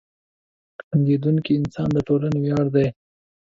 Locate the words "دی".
2.75-2.87